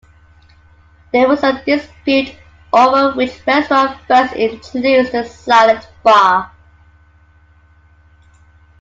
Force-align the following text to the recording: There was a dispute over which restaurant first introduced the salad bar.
There 1.13 1.27
was 1.27 1.43
a 1.43 1.63
dispute 1.63 2.35
over 2.73 3.15
which 3.15 3.39
restaurant 3.45 4.01
first 4.07 4.33
introduced 4.33 5.11
the 5.11 5.23
salad 5.25 5.85
bar. 6.01 6.51